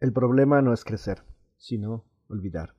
[0.00, 1.24] El problema no es crecer,
[1.56, 2.74] sino olvidar.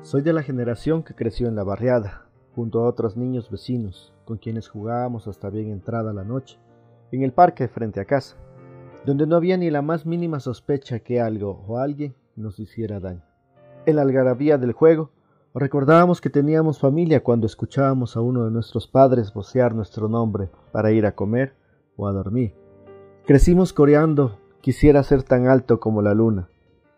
[0.00, 4.38] Soy de la generación que creció en la barriada, junto a otros niños vecinos, con
[4.38, 6.58] quienes jugábamos hasta bien entrada la noche,
[7.12, 8.36] en el parque frente a casa,
[9.04, 13.24] donde no había ni la más mínima sospecha que algo o alguien nos hiciera daño.
[13.84, 15.10] En la algarabía del juego,
[15.52, 20.90] recordábamos que teníamos familia cuando escuchábamos a uno de nuestros padres vocear nuestro nombre para
[20.90, 21.52] ir a comer
[21.96, 22.54] o a dormir.
[23.26, 26.48] Crecimos coreando quisiera ser tan alto como la luna.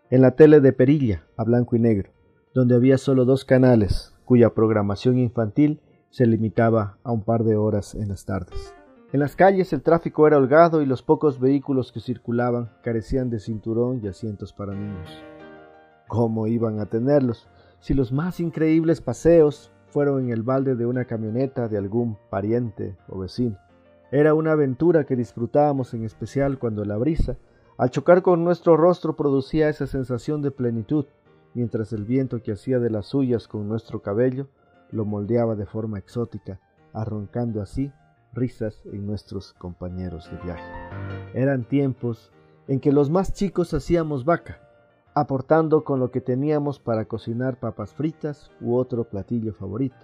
[0.09, 2.11] En la tele de perilla, a blanco y negro,
[2.53, 7.93] donde había solo dos canales, cuya programación infantil se limitaba a un par de horas
[7.93, 8.73] en las tardes.
[9.11, 13.41] En las calles el tráfico era holgado y los pocos vehículos que circulaban carecían de
[13.41, 15.21] cinturón y asientos para niños.
[16.07, 17.49] ¿Cómo iban a tenerlos
[17.81, 22.95] si los más increíbles paseos fueron en el balde de una camioneta de algún pariente
[23.09, 23.57] o vecino?
[24.09, 27.35] Era una aventura que disfrutábamos en especial cuando la brisa
[27.77, 31.05] al chocar con nuestro rostro producía esa sensación de plenitud,
[31.53, 34.47] mientras el viento que hacía de las suyas con nuestro cabello
[34.89, 36.59] lo moldeaba de forma exótica,
[36.91, 37.91] arroncando así
[38.33, 40.71] risas en nuestros compañeros de viaje.
[41.35, 42.31] Eran tiempos
[42.67, 44.59] en que los más chicos hacíamos vaca,
[45.13, 49.97] aportando con lo que teníamos para cocinar papas fritas u otro platillo favorito,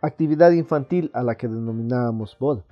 [0.00, 2.64] actividad infantil a la que denominábamos boda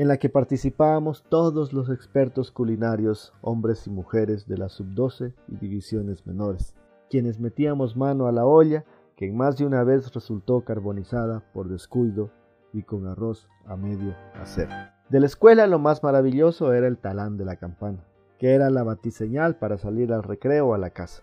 [0.00, 5.56] en la que participábamos todos los expertos culinarios, hombres y mujeres de la sub-12 y
[5.56, 6.74] divisiones menores,
[7.10, 11.68] quienes metíamos mano a la olla que en más de una vez resultó carbonizada por
[11.68, 12.30] descuido
[12.72, 14.70] y con arroz a medio hacer.
[15.10, 18.02] De la escuela lo más maravilloso era el talán de la campana,
[18.38, 21.22] que era la batiseñal para salir al recreo o a la casa.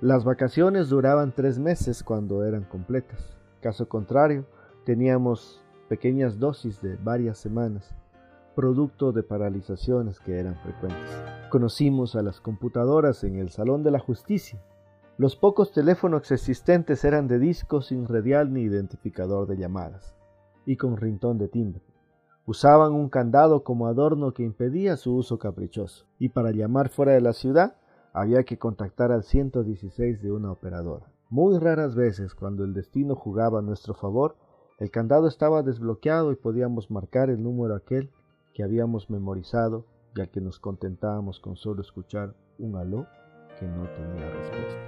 [0.00, 3.36] Las vacaciones duraban tres meses cuando eran completas.
[3.60, 4.46] Caso contrario,
[4.86, 5.61] teníamos
[5.92, 7.94] pequeñas dosis de varias semanas,
[8.56, 11.22] producto de paralizaciones que eran frecuentes.
[11.50, 14.58] Conocimos a las computadoras en el Salón de la Justicia.
[15.18, 20.16] Los pocos teléfonos existentes eran de disco sin radial ni identificador de llamadas,
[20.64, 21.82] y con rintón de timbre.
[22.46, 27.20] Usaban un candado como adorno que impedía su uso caprichoso, y para llamar fuera de
[27.20, 27.76] la ciudad
[28.14, 31.12] había que contactar al 116 de una operadora.
[31.28, 34.36] Muy raras veces, cuando el destino jugaba a nuestro favor,
[34.82, 38.10] el candado estaba desbloqueado y podíamos marcar el número aquel
[38.52, 43.06] que habíamos memorizado y al que nos contentábamos con solo escuchar un aló
[43.60, 44.80] que no tenía respuesta.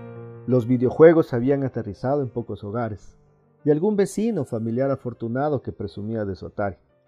[0.49, 3.16] Los videojuegos habían aterrizado en pocos hogares
[3.65, 6.50] y algún vecino familiar afortunado que presumía de su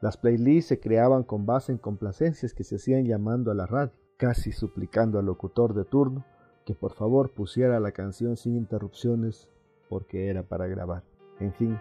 [0.00, 3.91] Las playlists se creaban con base en complacencias que se hacían llamando a la radio,
[4.16, 6.24] casi suplicando al locutor de turno
[6.64, 9.48] que por favor pusiera la canción sin interrupciones
[9.88, 11.03] porque era para grabar.
[11.41, 11.76] En fin,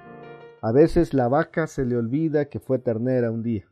[0.65, 3.65] a veces la vaca se le olvida que fue ternera un día,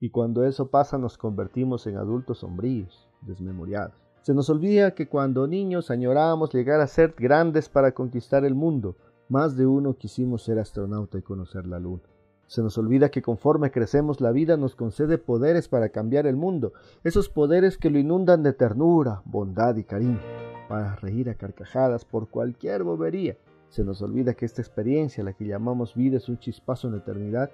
[0.00, 3.92] y cuando eso pasa nos convertimos en adultos sombríos, desmemoriados.
[4.22, 8.96] Se nos olvida que cuando niños añorábamos llegar a ser grandes para conquistar el mundo,
[9.28, 12.04] más de uno quisimos ser astronauta y conocer la luna.
[12.46, 16.72] Se nos olvida que conforme crecemos la vida nos concede poderes para cambiar el mundo,
[17.04, 20.22] esos poderes que lo inundan de ternura, bondad y cariño,
[20.66, 23.36] para reír a carcajadas por cualquier bobería,
[23.68, 27.00] se nos olvida que esta experiencia, la que llamamos vida, es un chispazo en la
[27.00, 27.50] eternidad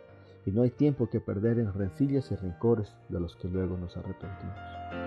[0.47, 3.97] y no hay tiempo que perder en rencillas y rencores de los que luego nos
[3.97, 4.57] arrepentimos.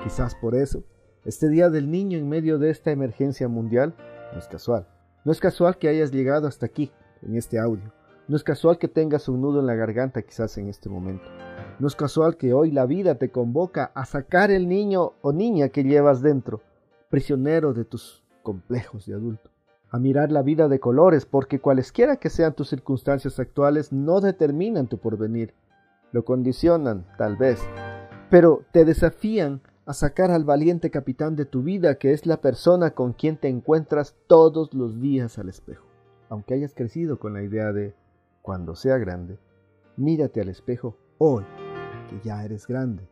[0.04, 0.84] Quizás por eso,
[1.24, 3.96] este Día del Niño en medio de esta emergencia mundial
[4.34, 4.88] no es casual.
[5.24, 6.92] No es casual que hayas llegado hasta aquí,
[7.22, 7.94] en este audio.
[8.28, 11.26] No es casual que tengas un nudo en la garganta quizás en este momento.
[11.80, 15.70] No es casual que hoy la vida te convoca a sacar el niño o niña
[15.70, 16.62] que llevas dentro,
[17.10, 19.50] prisionero de tus complejos de adulto
[19.98, 24.88] a mirar la vida de colores, porque cualesquiera que sean tus circunstancias actuales no determinan
[24.88, 25.56] tu porvenir,
[26.12, 27.60] lo condicionan, tal vez,
[28.30, 32.92] pero te desafían a sacar al valiente capitán de tu vida, que es la persona
[32.92, 35.88] con quien te encuentras todos los días al espejo.
[36.30, 37.96] Aunque hayas crecido con la idea de,
[38.44, 39.40] cuando sea grande,
[39.96, 41.44] mírate al espejo hoy,
[42.12, 43.10] que ya eres grande,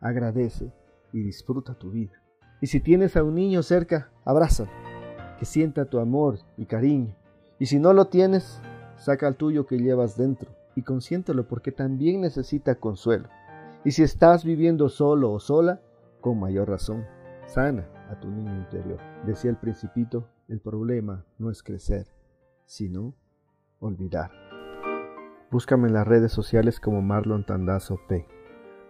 [0.00, 0.72] agradece
[1.12, 2.20] y disfruta tu vida.
[2.60, 4.93] Y si tienes a un niño cerca, abrázalo
[5.38, 7.14] que sienta tu amor y cariño.
[7.58, 8.60] Y si no lo tienes,
[8.96, 13.28] saca el tuyo que llevas dentro y consiéntelo porque también necesita consuelo.
[13.84, 15.80] Y si estás viviendo solo o sola,
[16.20, 17.04] con mayor razón,
[17.46, 18.98] sana a tu niño interior.
[19.26, 22.06] Decía el principito, el problema no es crecer,
[22.64, 23.14] sino
[23.78, 24.30] olvidar.
[25.50, 28.26] Búscame en las redes sociales como Marlon Tandazo P.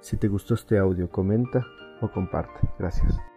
[0.00, 1.64] Si te gustó este audio, comenta
[2.00, 2.69] o comparte.
[2.79, 3.34] Gracias.